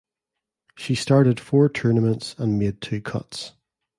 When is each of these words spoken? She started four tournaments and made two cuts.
She 0.75 0.95
started 0.95 1.39
four 1.39 1.69
tournaments 1.69 2.33
and 2.39 2.57
made 2.57 2.81
two 2.81 3.01
cuts. 3.01 3.51